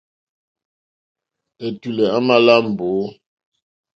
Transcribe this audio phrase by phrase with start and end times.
[1.65, 2.87] Ɛ̀tùlɛ̀ á mā lá mbǒ.